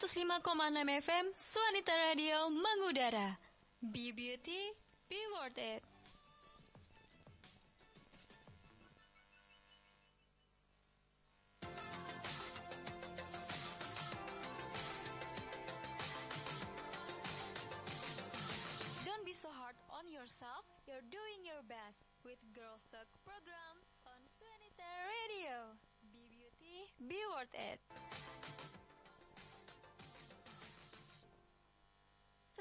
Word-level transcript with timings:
105,6 0.00 1.00
FM 1.04 1.26
Suanita 1.36 1.92
Radio 2.08 2.48
mengudara. 2.48 3.36
Be 3.82 4.12
beauty, 4.12 4.72
be 5.10 5.16
worth 5.36 5.58
it. 5.58 5.82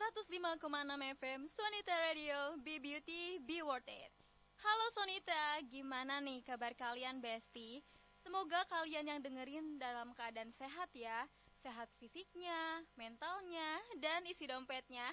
105,6 0.10 1.22
FM 1.22 1.46
Sonita 1.46 1.94
Radio 2.02 2.58
Be 2.66 2.82
Beauty 2.82 3.38
Be 3.46 3.62
Worth 3.62 3.86
It. 3.86 4.10
Halo 4.58 4.90
Sonita, 4.90 5.62
gimana 5.70 6.18
nih 6.18 6.42
kabar 6.42 6.74
kalian 6.74 7.22
Besti? 7.22 7.78
Semoga 8.26 8.66
kalian 8.74 9.06
yang 9.06 9.22
dengerin 9.22 9.78
dalam 9.78 10.10
keadaan 10.18 10.50
sehat 10.58 10.90
ya. 10.98 11.30
Sehat 11.62 11.94
fisiknya, 12.02 12.82
mentalnya, 12.98 13.78
dan 14.02 14.26
isi 14.26 14.50
dompetnya. 14.50 15.06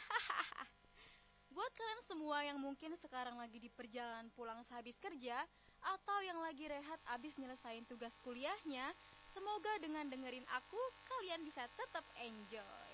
Buat 1.53 1.77
kalian 1.77 2.03
semua 2.09 2.39
yang 2.49 2.57
mungkin 2.57 2.97
sekarang 2.97 3.37
lagi 3.37 3.61
di 3.61 3.69
perjalanan 3.69 4.33
pulang 4.33 4.65
sehabis 4.65 4.97
kerja 4.97 5.45
Atau 5.93 6.25
yang 6.25 6.41
lagi 6.41 6.73
rehat 6.73 7.01
abis 7.13 7.37
nyelesain 7.37 7.85
tugas 7.85 8.17
kuliahnya 8.25 8.97
Semoga 9.37 9.77
dengan 9.77 10.09
dengerin 10.09 10.49
aku, 10.57 10.81
kalian 11.05 11.45
bisa 11.45 11.69
tetap 11.77 12.05
enjoy 12.25 12.86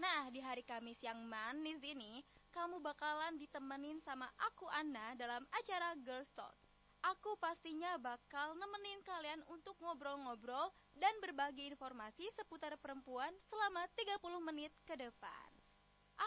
Nah, 0.00 0.32
di 0.32 0.40
hari 0.40 0.64
Kamis 0.64 0.96
yang 1.04 1.20
manis 1.28 1.76
ini, 1.84 2.24
kamu 2.56 2.80
bakalan 2.80 3.36
ditemenin 3.36 4.00
sama 4.00 4.24
aku 4.48 4.64
Anna 4.72 5.12
dalam 5.12 5.44
acara 5.52 5.92
Girls 6.00 6.32
Talk. 6.32 6.56
Aku 7.04 7.36
pastinya 7.36 8.00
bakal 8.00 8.56
nemenin 8.56 9.04
kalian 9.04 9.44
untuk 9.52 9.76
ngobrol-ngobrol 9.84 10.72
dan 10.96 11.12
berbagi 11.20 11.68
informasi 11.68 12.32
seputar 12.32 12.80
perempuan 12.80 13.28
selama 13.52 13.84
30 13.92 14.40
menit 14.40 14.72
ke 14.88 14.96
depan. 14.96 15.48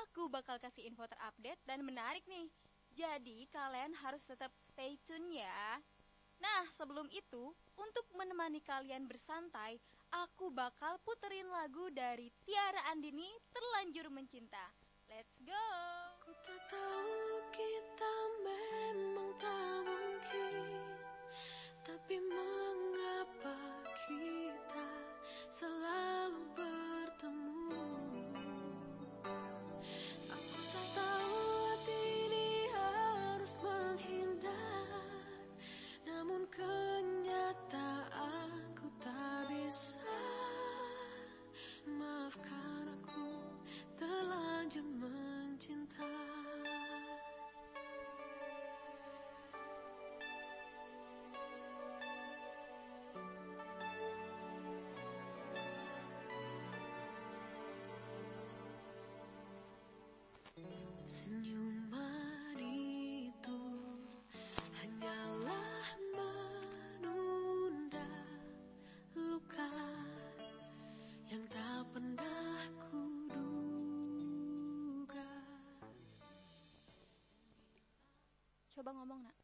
Aku 0.06 0.30
bakal 0.30 0.62
kasih 0.62 0.86
info 0.86 1.10
terupdate 1.10 1.62
dan 1.66 1.82
menarik 1.82 2.22
nih. 2.30 2.54
Jadi 2.94 3.50
kalian 3.50 3.98
harus 4.06 4.22
tetap 4.22 4.54
stay 4.70 5.02
tune 5.02 5.34
ya. 5.34 5.82
Nah, 6.38 6.62
sebelum 6.78 7.10
itu, 7.10 7.50
untuk 7.74 8.06
menemani 8.14 8.62
kalian 8.62 9.10
bersantai, 9.10 9.82
aku 10.22 10.54
bakal 10.54 11.02
puterin 11.02 11.50
lagu 11.50 11.90
dari 11.90 12.30
Tiara 12.46 12.94
Andini, 12.94 13.26
Terlanjur 13.50 14.14
Mencinta. 14.14 14.70
Let's 15.10 15.34
go! 15.42 15.68
Ku 16.22 16.32
tak 16.46 16.62
tahu 16.72 17.20
kita 17.52 18.14
memang 18.48 19.32
tak 19.36 19.76
mungkin 19.84 20.80
Tapi 21.84 22.16
mengapa 22.16 23.60
kita 24.08 24.88
selalu 25.52 26.42
bertemu 26.56 27.63
Senyuman 61.14 62.58
itu 62.58 63.62
hanyalah 64.74 65.86
menunda 66.10 68.10
luka 69.14 69.70
yang 71.30 71.46
tak 71.54 71.86
pernah 71.94 72.66
kuduga. 72.90 74.02
Coba 78.74 78.90
ngomong, 78.98 79.22
nak. 79.22 79.43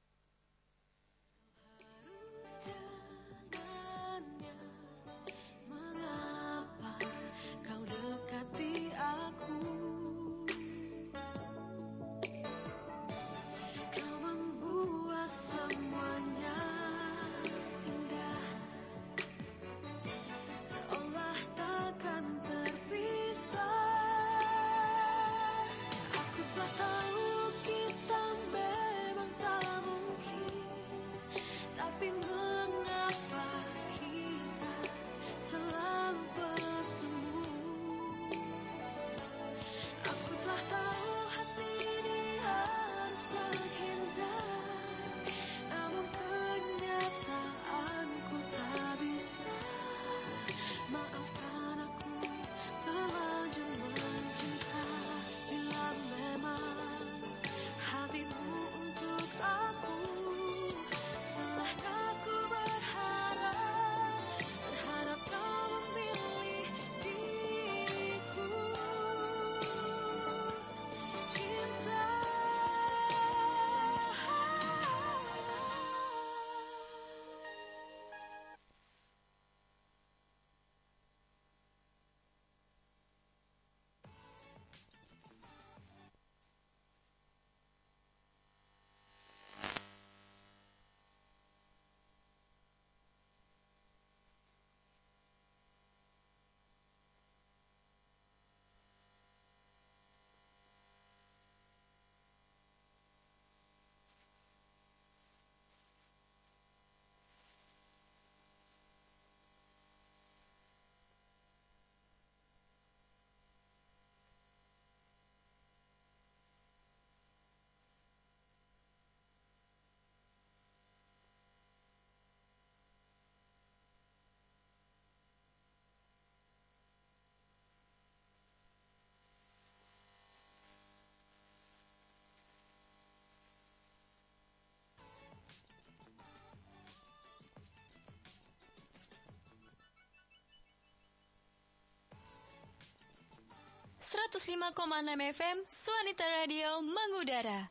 105,6 144.10 145.22
FM 145.38 145.58
Suanita 145.68 146.26
Radio 146.42 146.82
mengudara. 146.82 147.68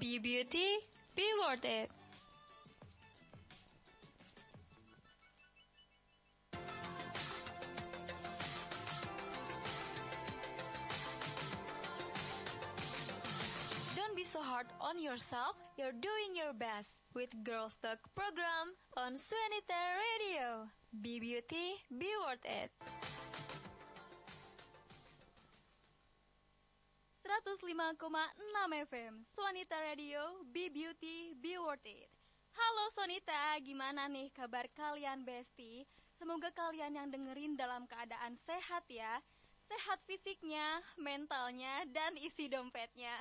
Be 0.00 0.18
beauty, 0.18 0.78
be 1.14 1.26
worth 1.44 1.64
it. 1.66 1.90
Don't 13.96 14.16
be 14.16 14.24
so 14.24 14.40
hard 14.40 14.66
on 14.80 14.98
yourself. 15.00 15.56
You're 15.78 15.92
doing 15.92 16.34
your 16.34 16.52
best 16.52 16.88
with 17.14 17.30
Girls 17.44 17.76
Talk 17.82 17.98
program 18.14 18.74
on 18.96 19.14
Suanita 19.14 19.80
Radio. 20.04 20.68
Be 21.00 21.20
beauty, 21.20 21.76
be 21.98 22.10
worth 22.26 22.44
it. 22.44 22.70
105,6 27.54 28.02
FM 28.90 29.22
Sonita 29.30 29.78
Radio 29.78 30.42
Be 30.50 30.66
Beauty 30.74 31.38
Be 31.38 31.54
Worth 31.54 31.86
It. 31.86 32.10
Halo 32.50 32.90
Sonita, 32.98 33.54
gimana 33.62 34.10
nih 34.10 34.26
kabar 34.34 34.66
kalian 34.74 35.22
Besti? 35.22 35.86
Semoga 36.18 36.50
kalian 36.50 36.98
yang 36.98 37.14
dengerin 37.14 37.54
dalam 37.54 37.86
keadaan 37.86 38.34
sehat 38.42 38.82
ya. 38.90 39.22
Sehat 39.70 40.02
fisiknya, 40.02 40.82
mentalnya, 40.98 41.86
dan 41.94 42.18
isi 42.18 42.50
dompetnya. 42.50 43.14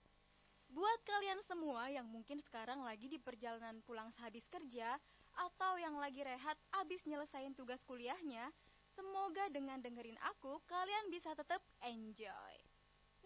Buat 0.72 1.04
kalian 1.04 1.44
semua 1.44 1.92
yang 1.92 2.08
mungkin 2.08 2.40
sekarang 2.40 2.80
lagi 2.80 3.12
di 3.12 3.20
perjalanan 3.20 3.84
pulang 3.84 4.08
sehabis 4.16 4.48
kerja 4.48 4.96
Atau 5.36 5.76
yang 5.76 6.00
lagi 6.00 6.24
rehat 6.24 6.56
abis 6.72 7.04
nyelesain 7.04 7.52
tugas 7.52 7.84
kuliahnya 7.84 8.48
Semoga 8.96 9.44
dengan 9.52 9.76
dengerin 9.84 10.16
aku, 10.24 10.56
kalian 10.64 11.12
bisa 11.12 11.36
tetap 11.36 11.60
enjoy 11.84 12.56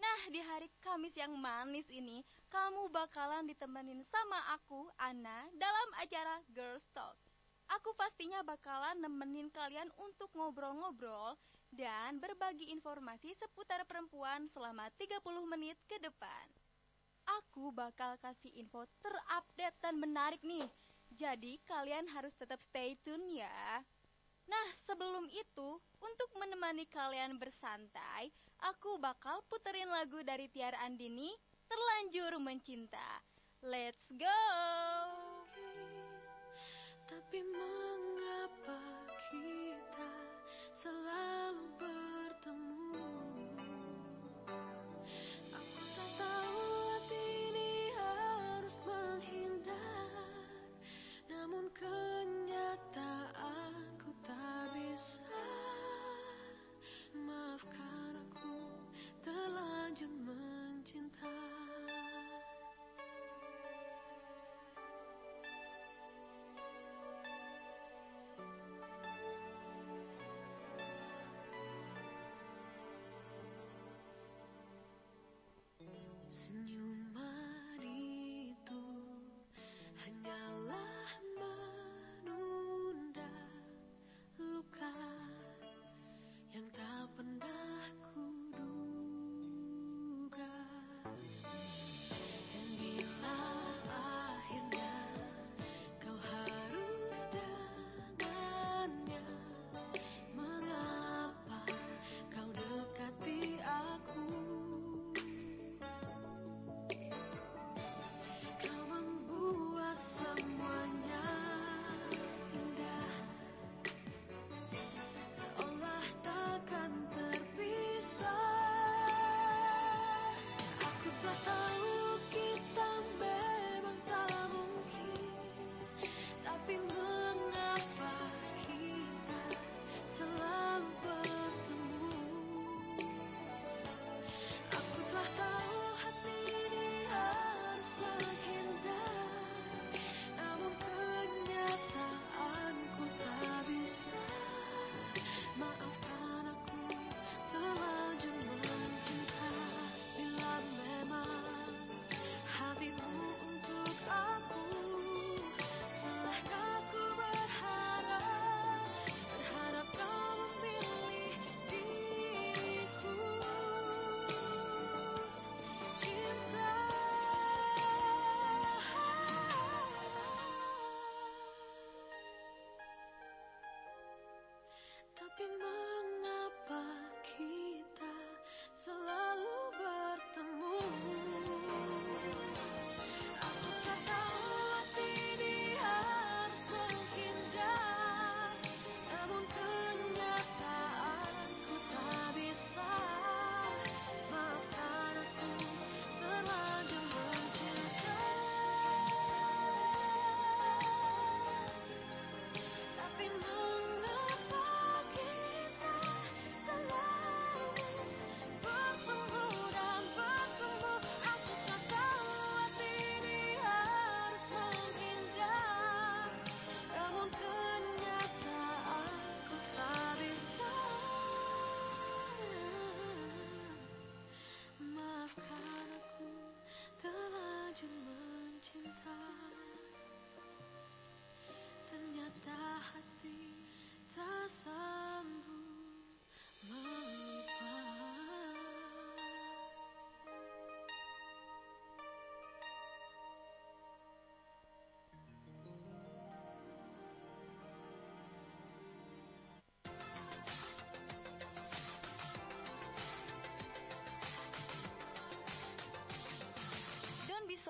Nah, 0.03 0.21
di 0.27 0.43
hari 0.43 0.67
Kamis 0.83 1.15
yang 1.15 1.31
manis 1.39 1.87
ini, 1.87 2.19
kamu 2.51 2.91
bakalan 2.91 3.47
ditemenin 3.47 4.03
sama 4.11 4.35
aku, 4.51 4.91
Ana, 4.99 5.47
dalam 5.55 5.89
acara 5.95 6.43
Girls 6.51 6.83
Talk. 6.91 7.15
Aku 7.71 7.95
pastinya 7.95 8.43
bakalan 8.43 8.99
nemenin 8.99 9.47
kalian 9.47 9.87
untuk 9.95 10.27
ngobrol-ngobrol 10.35 11.39
dan 11.71 12.19
berbagi 12.19 12.67
informasi 12.75 13.31
seputar 13.39 13.87
perempuan 13.87 14.51
selama 14.51 14.91
30 14.99 15.23
menit 15.47 15.79
ke 15.87 15.95
depan. 16.03 16.45
Aku 17.39 17.71
bakal 17.71 18.19
kasih 18.19 18.51
info 18.59 18.83
terupdate 18.99 19.79
dan 19.79 19.95
menarik 19.95 20.43
nih. 20.43 20.67
Jadi 21.15 21.63
kalian 21.63 22.11
harus 22.11 22.35
tetap 22.35 22.59
stay 22.59 22.99
tune 23.07 23.39
ya. 23.39 23.79
Nah, 24.47 24.67
sebelum 24.83 25.27
itu, 25.31 25.69
untuk 26.03 26.29
menemani 26.35 26.83
kalian 26.91 27.39
bersantai, 27.39 28.31
aku 28.67 28.99
bakal 28.99 29.39
puterin 29.47 29.87
lagu 29.87 30.19
dari 30.21 30.51
Tiara 30.51 30.83
Andini, 30.83 31.31
Terlanjur 31.67 32.37
Mencinta. 32.43 33.23
Let's 33.63 34.03
go! 34.11 34.52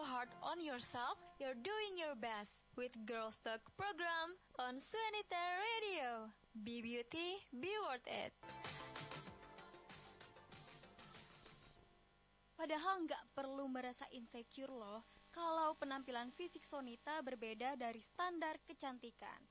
Hard 0.02 0.26
on 0.42 0.58
yourself, 0.58 1.22
you're 1.38 1.60
doing 1.62 1.94
your 1.94 2.18
best 2.18 2.58
with 2.74 2.90
Girls 3.06 3.38
Talk 3.46 3.62
program 3.78 4.34
on 4.58 4.82
Suanita 4.82 5.44
Radio. 5.62 6.34
Be 6.66 6.82
beauty, 6.82 7.38
be 7.54 7.70
worth 7.86 8.02
it. 8.10 8.34
Padahal 12.58 13.06
nggak 13.06 13.24
perlu 13.38 13.70
merasa 13.70 14.10
insecure 14.10 14.74
loh 14.74 15.06
kalau 15.30 15.78
penampilan 15.78 16.34
fisik 16.34 16.66
Sonita 16.66 17.22
berbeda 17.22 17.78
dari 17.78 18.02
standar 18.02 18.58
kecantikan. 18.66 19.42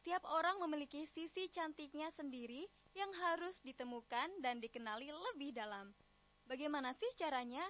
Setiap 0.00 0.24
orang 0.32 0.56
memiliki 0.64 1.04
sisi 1.04 1.52
cantiknya 1.52 2.08
sendiri 2.16 2.64
yang 2.96 3.12
harus 3.28 3.60
ditemukan 3.60 4.40
dan 4.40 4.56
dikenali 4.56 5.12
lebih 5.12 5.52
dalam. 5.52 5.92
Bagaimana 6.48 6.96
sih 6.96 7.12
caranya? 7.20 7.64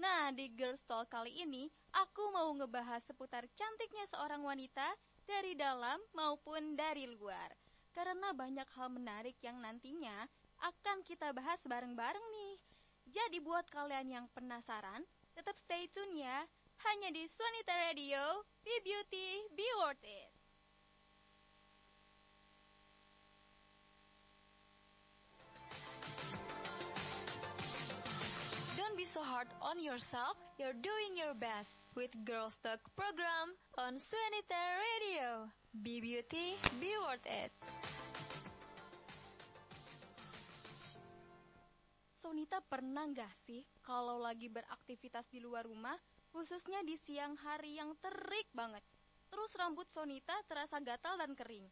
Nah, 0.00 0.32
di 0.32 0.48
Girls 0.56 0.80
Talk 0.88 1.12
kali 1.12 1.44
ini, 1.44 1.68
aku 1.92 2.32
mau 2.32 2.48
ngebahas 2.56 3.04
seputar 3.04 3.44
cantiknya 3.52 4.08
seorang 4.08 4.40
wanita 4.40 4.96
dari 5.28 5.52
dalam 5.52 6.00
maupun 6.16 6.72
dari 6.72 7.04
luar. 7.04 7.52
Karena 7.92 8.32
banyak 8.32 8.64
hal 8.80 8.88
menarik 8.88 9.36
yang 9.44 9.60
nantinya 9.60 10.24
akan 10.64 11.04
kita 11.04 11.36
bahas 11.36 11.60
bareng-bareng 11.68 12.26
nih. 12.32 12.56
Jadi 13.12 13.44
buat 13.44 13.68
kalian 13.68 14.08
yang 14.08 14.26
penasaran, 14.32 15.04
tetap 15.36 15.60
stay 15.60 15.84
tune 15.92 16.16
ya. 16.16 16.48
Hanya 16.80 17.12
di 17.12 17.28
Suanita 17.28 17.76
Radio, 17.76 18.40
Be 18.64 18.80
Beauty, 18.80 19.52
Be 19.52 19.68
Worth 19.84 20.00
It. 20.00 20.29
So 29.10 29.26
hard 29.26 29.50
on 29.58 29.82
yourself. 29.82 30.38
You're 30.54 30.76
doing 30.78 31.18
your 31.18 31.34
best 31.34 31.82
with 31.98 32.14
Girls 32.22 32.62
Talk 32.62 32.78
program 32.94 33.58
on 33.74 33.98
Suanita 33.98 34.62
Radio. 34.78 35.50
Be 35.82 35.98
beauty, 35.98 36.54
be 36.78 36.94
worth 37.02 37.26
it. 37.26 37.50
Sonita 42.22 42.62
pernah 42.62 43.10
nggak 43.10 43.34
sih 43.50 43.66
kalau 43.82 44.22
lagi 44.22 44.46
beraktivitas 44.46 45.26
di 45.34 45.42
luar 45.42 45.66
rumah, 45.66 45.98
khususnya 46.30 46.78
di 46.86 46.94
siang 46.94 47.34
hari 47.34 47.82
yang 47.82 47.98
terik 47.98 48.46
banget, 48.54 48.86
terus 49.26 49.50
rambut 49.58 49.90
Sonita 49.90 50.38
terasa 50.46 50.78
gatal 50.78 51.18
dan 51.18 51.34
kering? 51.34 51.66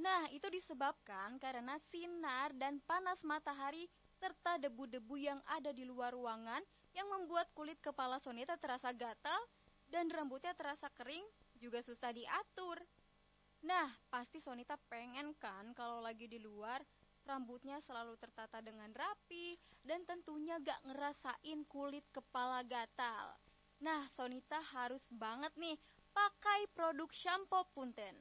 Nah, 0.00 0.24
itu 0.32 0.48
disebabkan 0.48 1.36
karena 1.36 1.76
sinar 1.92 2.56
dan 2.56 2.80
panas 2.88 3.20
matahari 3.20 3.84
serta 4.22 4.54
debu-debu 4.54 5.18
yang 5.18 5.42
ada 5.50 5.74
di 5.74 5.82
luar 5.82 6.14
ruangan 6.14 6.62
yang 6.94 7.10
membuat 7.10 7.50
kulit 7.58 7.74
kepala 7.82 8.22
Sonita 8.22 8.54
terasa 8.54 8.94
gatal 8.94 9.42
dan 9.90 10.06
rambutnya 10.14 10.54
terasa 10.54 10.86
kering 10.94 11.26
juga 11.58 11.82
susah 11.82 12.14
diatur. 12.14 12.78
Nah, 13.66 13.90
pasti 14.14 14.38
Sonita 14.38 14.78
pengen 14.86 15.34
kan 15.42 15.74
kalau 15.74 15.98
lagi 15.98 16.30
di 16.30 16.38
luar 16.38 16.78
rambutnya 17.26 17.82
selalu 17.82 18.14
tertata 18.14 18.62
dengan 18.62 18.94
rapi 18.94 19.58
dan 19.82 20.06
tentunya 20.06 20.62
gak 20.62 20.78
ngerasain 20.86 21.66
kulit 21.66 22.06
kepala 22.14 22.62
gatal. 22.62 23.34
Nah, 23.82 24.06
Sonita 24.14 24.62
harus 24.70 25.02
banget 25.10 25.50
nih 25.58 25.74
pakai 26.14 26.70
produk 26.70 27.10
shampoo 27.10 27.66
Punten. 27.74 28.14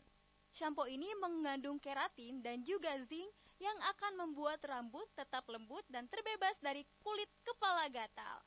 Shampoo 0.50 0.90
ini 0.90 1.14
mengandung 1.22 1.78
keratin 1.78 2.42
dan 2.42 2.66
juga 2.66 2.98
zinc 3.06 3.30
yang 3.62 3.78
akan 3.94 4.26
membuat 4.26 4.58
rambut 4.66 5.06
tetap 5.14 5.46
lembut 5.46 5.86
dan 5.86 6.10
terbebas 6.10 6.58
dari 6.66 6.82
kulit 7.06 7.30
kepala 7.46 7.86
gatal. 7.94 8.42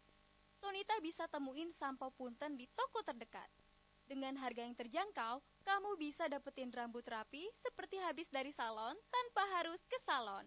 Sonita 0.59 0.99
bisa 0.99 1.31
temuin 1.31 1.71
sampo 1.79 2.11
punten 2.19 2.59
di 2.59 2.67
toko 2.75 2.99
terdekat. 3.07 3.47
Dengan 4.05 4.35
harga 4.37 4.67
yang 4.67 4.75
terjangkau, 4.75 5.39
kamu 5.65 5.91
bisa 5.97 6.27
dapetin 6.27 6.69
rambut 6.75 7.07
rapi 7.07 7.47
seperti 7.63 7.97
habis 8.03 8.27
dari 8.29 8.51
salon 8.53 8.99
tanpa 9.09 9.43
harus 9.57 9.81
ke 9.87 9.97
salon. 10.03 10.45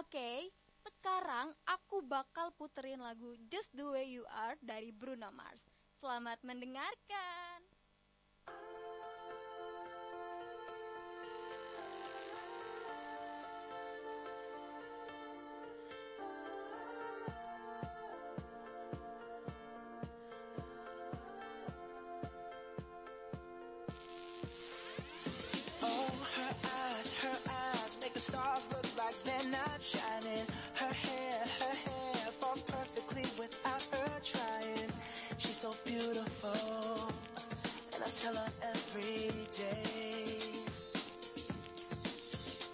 Oke, 0.00 0.48
sekarang 0.82 1.52
aku 1.68 2.00
bakal 2.02 2.50
puterin 2.56 3.04
lagu 3.04 3.36
Just 3.52 3.70
The 3.76 3.84
Way 3.84 4.16
You 4.16 4.24
Are 4.32 4.56
dari 4.64 4.90
Bruno 4.90 5.28
Mars. 5.28 5.62
Selamat 6.00 6.40
mendengarkan. 6.42 7.51
Tell 38.20 38.34
her 38.34 38.52
every 38.74 39.30
day. 39.56 40.38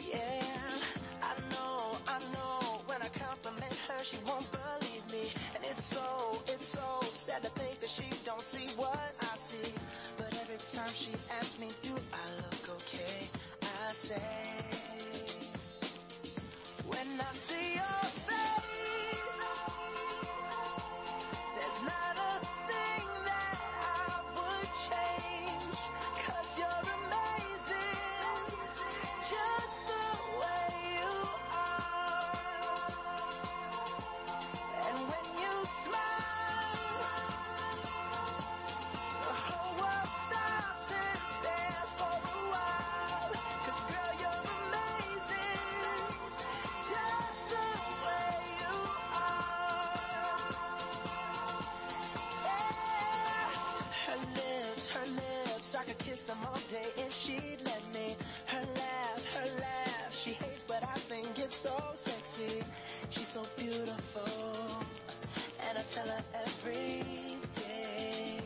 Yeah, 0.00 0.18
I 1.22 1.34
know, 1.50 1.96
I 2.08 2.18
know. 2.34 2.80
When 2.86 3.00
I 3.02 3.08
compliment 3.08 3.74
her, 3.88 4.04
she 4.04 4.16
won't 4.26 4.46
believe 4.50 5.04
me, 5.12 5.30
and 5.54 5.64
it's 5.64 5.84
so, 5.84 6.40
it's 6.48 6.66
so 6.66 7.00
sad 7.14 7.42
to 7.44 7.50
think 7.50 7.80
that 7.80 7.90
she 7.90 8.04
don't 8.24 8.40
see 8.40 8.68
what 8.76 8.98
I 9.20 9.36
see. 9.36 9.72
But 10.16 10.36
every 10.42 10.58
time 10.74 10.90
she 10.94 11.12
asks 11.38 11.58
me, 11.58 11.68
do 11.82 11.94
I 12.12 12.24
look 12.42 12.68
okay? 12.82 13.28
I 13.62 13.92
say, 13.92 14.22
when 16.86 17.08
I 17.20 17.32
see 17.32 17.74
your 17.74 18.17
her 66.06 66.22
every 66.44 67.02
day. 67.54 68.40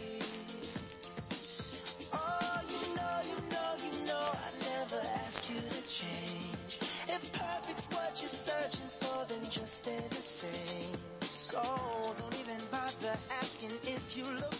Oh, 2.13 2.61
you 2.73 2.97
know, 2.97 3.17
you 3.31 3.39
know, 3.53 3.71
you 3.85 4.07
know, 4.07 4.25
I 4.47 4.51
never 4.71 5.01
ask 5.25 5.49
you 5.51 5.61
to 5.61 5.83
change. 5.89 6.79
If 7.09 7.33
perfect's 7.33 7.87
what 7.91 8.19
you're 8.21 8.29
searching 8.29 8.91
for, 9.01 9.25
then 9.29 9.43
just 9.51 9.85
stay 9.85 10.01
the 10.11 10.17
same. 10.17 10.93
So 11.21 11.61
don't 12.19 12.41
even 12.41 12.61
bother 12.71 13.17
asking 13.41 13.73
if 13.85 14.17
you 14.17 14.25
look 14.25 14.52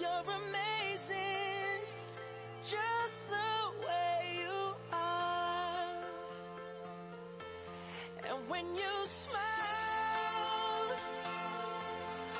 You're 0.00 0.08
amazing, 0.10 1.82
just 2.62 3.28
the 3.28 3.86
way 3.86 4.38
you 4.38 4.74
are. 4.92 6.04
And 8.28 8.38
when 8.48 8.66
you 8.76 8.94
smile, 9.04 9.38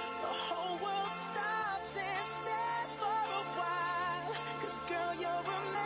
the 0.06 0.28
whole 0.28 0.78
world 0.78 1.12
stops 1.12 1.96
and 1.96 2.26
stares 2.26 2.94
for 2.94 3.06
a 3.06 3.44
while. 3.58 4.34
Cause 4.62 4.80
girl, 4.88 5.14
you're 5.20 5.30
amazing, 5.30 5.77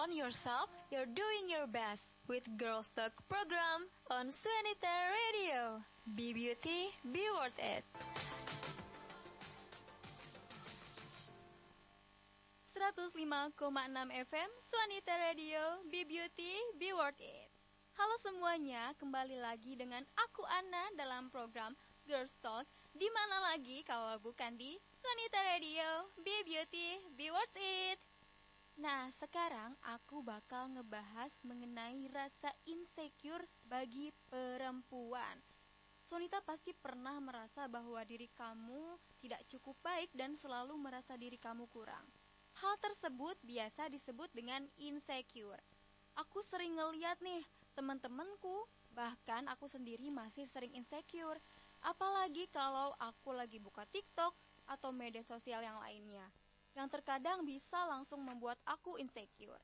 on 0.00 0.08
yourself. 0.16 0.72
You're 0.88 1.04
doing 1.04 1.52
your 1.52 1.68
best 1.68 2.16
with 2.24 2.48
Girls 2.56 2.88
Talk 2.96 3.12
program 3.28 3.84
on 4.08 4.32
Suanita 4.32 4.94
Radio. 5.12 5.84
Be 6.16 6.32
beauty, 6.32 6.88
be 7.12 7.28
worth 7.36 7.60
it. 7.60 7.84
105,6 12.80 13.60
FM 14.24 14.50
Suanita 14.72 15.14
Radio, 15.20 15.84
Be 15.92 16.00
Beauty, 16.08 16.56
Be 16.80 16.96
Worth 16.96 17.20
It. 17.20 17.52
Halo 17.92 18.16
semuanya, 18.24 18.96
kembali 18.96 19.36
lagi 19.36 19.76
dengan 19.76 20.00
aku 20.16 20.40
Ana 20.48 20.96
dalam 20.96 21.28
program 21.28 21.76
Girls 22.08 22.32
Talk. 22.40 22.64
Di 22.96 23.04
mana 23.12 23.52
lagi 23.52 23.84
kalau 23.84 24.16
bukan 24.24 24.56
di 24.56 24.80
Suanita 24.96 25.44
Radio, 25.44 26.08
Be 26.24 26.40
Beauty, 26.48 27.04
Be 27.20 27.28
Worth 27.28 27.60
It. 27.60 28.09
Nah, 28.80 29.12
sekarang 29.20 29.76
aku 29.84 30.24
bakal 30.24 30.72
ngebahas 30.72 31.28
mengenai 31.44 32.08
rasa 32.16 32.48
insecure 32.64 33.44
bagi 33.68 34.08
perempuan. 34.32 35.36
Sonita 36.08 36.40
pasti 36.40 36.72
pernah 36.72 37.20
merasa 37.20 37.68
bahwa 37.68 38.00
diri 38.08 38.32
kamu 38.32 38.96
tidak 39.20 39.44
cukup 39.52 39.76
baik 39.84 40.08
dan 40.16 40.32
selalu 40.40 40.80
merasa 40.80 41.12
diri 41.20 41.36
kamu 41.36 41.68
kurang. 41.68 42.08
Hal 42.56 42.80
tersebut 42.80 43.36
biasa 43.44 43.92
disebut 43.92 44.32
dengan 44.32 44.64
insecure. 44.80 45.60
Aku 46.16 46.40
sering 46.40 46.80
ngeliat 46.80 47.20
nih 47.20 47.44
teman-temanku, 47.76 48.64
bahkan 48.96 49.44
aku 49.52 49.68
sendiri 49.68 50.08
masih 50.08 50.48
sering 50.48 50.72
insecure. 50.72 51.36
Apalagi 51.84 52.48
kalau 52.48 52.96
aku 52.96 53.36
lagi 53.36 53.60
buka 53.60 53.84
TikTok 53.92 54.32
atau 54.72 54.88
media 54.88 55.20
sosial 55.28 55.60
yang 55.60 55.76
lainnya 55.84 56.32
yang 56.78 56.86
terkadang 56.86 57.42
bisa 57.42 57.86
langsung 57.88 58.22
membuat 58.22 58.58
aku 58.66 58.96
insecure. 59.00 59.58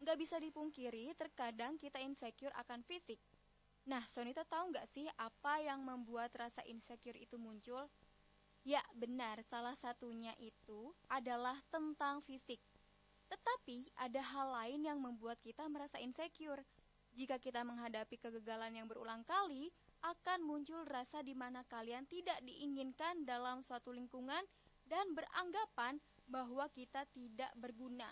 Nggak 0.00 0.16
bisa 0.16 0.36
dipungkiri, 0.40 1.12
terkadang 1.14 1.76
kita 1.76 2.00
insecure 2.00 2.54
akan 2.56 2.80
fisik. 2.88 3.20
Nah, 3.88 4.04
Sonita 4.12 4.44
tahu 4.44 4.72
nggak 4.72 4.88
sih 4.92 5.06
apa 5.16 5.60
yang 5.60 5.84
membuat 5.84 6.32
rasa 6.36 6.64
insecure 6.68 7.16
itu 7.16 7.36
muncul? 7.36 7.88
Ya, 8.60 8.84
benar, 8.92 9.40
salah 9.48 9.72
satunya 9.80 10.36
itu 10.36 10.92
adalah 11.08 11.56
tentang 11.72 12.20
fisik. 12.28 12.60
Tetapi 13.32 13.94
ada 13.96 14.20
hal 14.20 14.52
lain 14.52 14.84
yang 14.84 14.98
membuat 15.00 15.40
kita 15.40 15.64
merasa 15.70 15.96
insecure. 15.96 16.60
Jika 17.16 17.40
kita 17.40 17.64
menghadapi 17.64 18.20
kegagalan 18.20 18.76
yang 18.76 18.86
berulang 18.86 19.24
kali, 19.24 19.72
akan 20.00 20.44
muncul 20.44 20.84
rasa 20.88 21.20
di 21.20 21.32
mana 21.36 21.64
kalian 21.68 22.08
tidak 22.08 22.40
diinginkan 22.44 23.24
dalam 23.28 23.60
suatu 23.64 23.92
lingkungan 23.92 24.40
dan 24.88 25.06
beranggapan 25.12 26.00
bahwa 26.30 26.70
kita 26.70 27.02
tidak 27.10 27.50
berguna. 27.58 28.08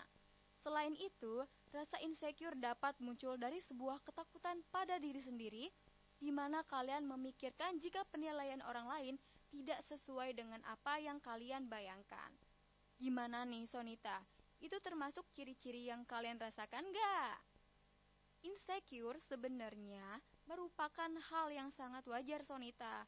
Selain 0.59 0.91
itu, 0.99 1.47
rasa 1.71 1.95
insecure 2.03 2.53
dapat 2.59 2.99
muncul 2.99 3.39
dari 3.39 3.63
sebuah 3.63 4.03
ketakutan 4.03 4.59
pada 4.67 4.99
diri 4.99 5.23
sendiri, 5.23 5.71
di 6.19 6.29
mana 6.35 6.67
kalian 6.67 7.07
memikirkan 7.07 7.79
jika 7.79 8.03
penilaian 8.11 8.59
orang 8.67 8.91
lain 8.91 9.15
tidak 9.49 9.79
sesuai 9.87 10.35
dengan 10.35 10.59
apa 10.67 10.99
yang 10.99 11.23
kalian 11.23 11.71
bayangkan. 11.71 12.29
Gimana 12.99 13.47
nih, 13.47 13.63
Sonita? 13.63 14.19
Itu 14.59 14.75
termasuk 14.83 15.23
ciri-ciri 15.31 15.87
yang 15.87 16.03
kalian 16.03 16.35
rasakan 16.35 16.83
nggak? 16.91 17.35
Insecure 18.43 19.19
sebenarnya 19.23 20.19
merupakan 20.43 21.11
hal 21.31 21.47
yang 21.55 21.71
sangat 21.71 22.03
wajar, 22.11 22.43
Sonita. 22.43 23.07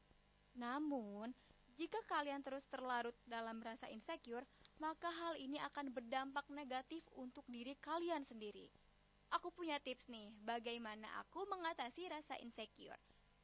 Namun, 0.55 1.35
jika 1.75 1.99
kalian 2.07 2.39
terus 2.43 2.63
terlarut 2.71 3.15
dalam 3.27 3.59
rasa 3.59 3.91
insecure, 3.91 4.47
maka 4.81 5.13
hal 5.13 5.37
ini 5.37 5.61
akan 5.61 5.93
berdampak 5.93 6.49
negatif 6.49 7.05
untuk 7.13 7.45
diri 7.45 7.77
kalian 7.77 8.25
sendiri. 8.25 8.65
Aku 9.37 9.53
punya 9.53 9.77
tips 9.77 10.09
nih, 10.09 10.33
bagaimana 10.41 11.05
aku 11.21 11.45
mengatasi 11.45 12.09
rasa 12.09 12.33
insecure. 12.41 12.97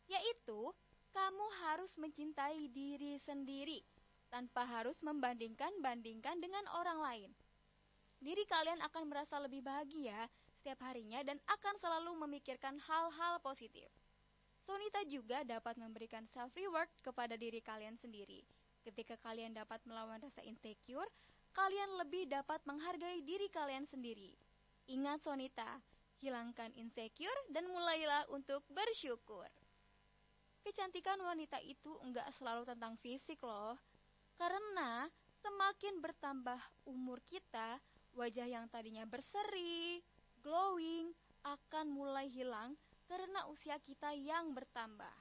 Yaitu, 0.09 0.73
kamu 1.13 1.45
harus 1.61 1.93
mencintai 2.01 2.73
diri 2.73 3.21
sendiri 3.21 3.85
tanpa 4.33 4.65
harus 4.65 4.97
membandingkan-bandingkan 5.05 6.41
dengan 6.41 6.65
orang 6.73 6.99
lain. 7.05 7.31
Diri 8.17 8.43
kalian 8.49 8.81
akan 8.81 9.03
merasa 9.05 9.37
lebih 9.37 9.61
bahagia 9.61 10.25
setiap 10.57 10.81
harinya 10.89 11.21
dan 11.21 11.37
akan 11.45 11.75
selalu 11.77 12.17
memikirkan 12.27 12.81
hal-hal 12.81 13.37
positif. 13.45 13.87
Sonita 14.65 14.99
juga 15.07 15.45
dapat 15.47 15.79
memberikan 15.79 16.27
self 16.33 16.51
reward 16.57 16.91
kepada 16.99 17.39
diri 17.39 17.63
kalian 17.63 17.95
sendiri. 17.95 18.43
Ketika 18.87 19.19
kalian 19.19 19.51
dapat 19.51 19.83
melawan 19.83 20.23
rasa 20.23 20.39
insecure, 20.47 21.11
kalian 21.51 21.99
lebih 21.99 22.23
dapat 22.31 22.63
menghargai 22.63 23.19
diri 23.19 23.51
kalian 23.51 23.83
sendiri. 23.83 24.31
Ingat 24.87 25.27
Sonita, 25.27 25.83
hilangkan 26.23 26.71
insecure 26.79 27.35
dan 27.51 27.67
mulailah 27.67 28.23
untuk 28.31 28.63
bersyukur. 28.71 29.51
Kecantikan 30.63 31.19
wanita 31.19 31.59
itu 31.67 31.99
enggak 31.99 32.31
selalu 32.39 32.63
tentang 32.63 32.95
fisik 33.03 33.43
loh. 33.43 33.75
Karena 34.39 35.11
semakin 35.43 35.99
bertambah 35.99 36.87
umur 36.87 37.19
kita, 37.27 37.83
wajah 38.15 38.47
yang 38.47 38.71
tadinya 38.71 39.03
berseri, 39.03 39.99
glowing, 40.39 41.11
akan 41.43 41.91
mulai 41.91 42.31
hilang 42.31 42.79
karena 43.03 43.43
usia 43.51 43.75
kita 43.83 44.15
yang 44.15 44.55
bertambah. 44.55 45.11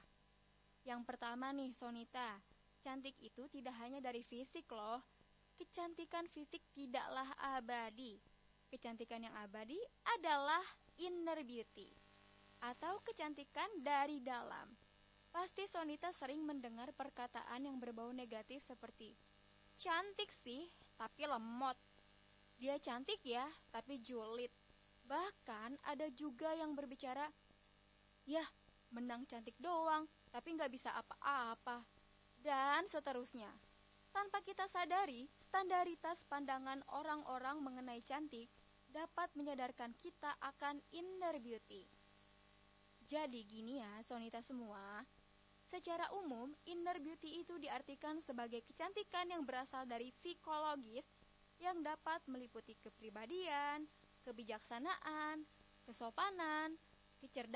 Yang 0.87 1.03
pertama 1.03 1.51
nih 1.51 1.75
Sonita, 1.75 2.39
cantik 2.87 3.19
itu 3.19 3.43
tidak 3.51 3.75
hanya 3.83 3.99
dari 3.99 4.23
fisik 4.23 4.63
loh. 4.71 5.03
Kecantikan 5.59 6.23
fisik 6.31 6.63
tidaklah 6.71 7.27
abadi. 7.59 8.15
Kecantikan 8.71 9.27
yang 9.27 9.35
abadi 9.43 9.75
adalah 10.15 10.63
inner 10.95 11.43
beauty 11.43 11.91
atau 12.63 13.03
kecantikan 13.03 13.67
dari 13.83 14.23
dalam. 14.23 14.71
Pasti 15.35 15.67
Sonita 15.67 16.15
sering 16.15 16.47
mendengar 16.47 16.95
perkataan 16.95 17.67
yang 17.67 17.75
berbau 17.75 18.15
negatif 18.15 18.63
seperti 18.63 19.11
Cantik 19.77 20.31
sih, 20.41 20.65
tapi 20.97 21.27
lemot. 21.27 21.77
Dia 22.57 22.81
cantik 22.81 23.21
ya, 23.21 23.45
tapi 23.69 24.01
julid. 24.01 24.49
Bahkan 25.05 25.77
ada 25.85 26.07
juga 26.15 26.49
yang 26.57 26.73
berbicara 26.73 27.29
Yah, 28.25 28.47
menang 28.89 29.23
cantik 29.29 29.53
doang, 29.61 30.09
tapi 30.33 30.57
nggak 30.57 30.73
bisa 30.73 30.89
apa-apa. 30.97 31.96
Dan 32.47 32.87
seterusnya. 32.87 33.51
Tanpa 34.15 34.39
kita 34.39 34.71
sadari, 34.71 35.27
standaritas 35.51 36.15
pandangan 36.31 36.79
orang-orang 36.95 37.59
mengenai 37.59 37.99
cantik 38.07 38.47
dapat 38.87 39.27
menyadarkan 39.35 39.91
kita 39.99 40.31
akan 40.39 40.79
inner 40.95 41.43
beauty. 41.43 41.83
Jadi 43.03 43.43
gini 43.43 43.83
ya, 43.83 43.99
Sonita 44.07 44.39
semua. 44.39 45.03
Secara 45.67 46.07
umum, 46.23 46.55
inner 46.63 46.95
beauty 47.03 47.43
itu 47.43 47.59
diartikan 47.59 48.23
sebagai 48.23 48.63
kecantikan 48.63 49.27
yang 49.27 49.43
berasal 49.43 49.83
dari 49.83 50.15
psikologis 50.23 51.03
yang 51.59 51.83
dapat 51.83 52.23
meliputi 52.31 52.79
kepribadian, 52.79 53.83
kebijaksanaan, 54.23 55.43
kesopanan, 55.83 56.79
kecerdasan, 57.19 57.43